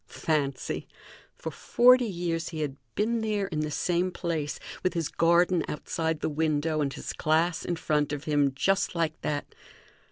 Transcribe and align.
Fancy! 0.07 0.87
For 1.35 1.51
forty 1.51 2.07
years 2.07 2.49
he 2.49 2.61
had 2.61 2.75
been 2.95 3.21
there 3.21 3.45
in 3.45 3.59
the 3.59 3.69
same 3.69 4.09
place, 4.09 4.57
with 4.81 4.95
his 4.95 5.09
garden 5.09 5.63
outside 5.67 6.21
the 6.21 6.27
window 6.27 6.81
and 6.81 6.91
his 6.91 7.13
class 7.13 7.63
in 7.63 7.75
front 7.75 8.11
of 8.11 8.23
him, 8.23 8.51
just 8.55 8.95
like 8.95 9.21
that. 9.21 9.53